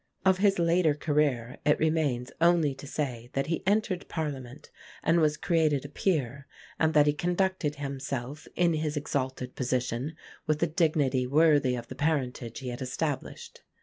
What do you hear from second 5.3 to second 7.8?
created a Peer; and that he conducted